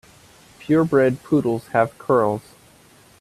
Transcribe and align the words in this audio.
Pure 0.57 0.83
bred 0.85 1.21
poodles 1.21 1.67
have 1.73 1.95
curls. 1.99 2.41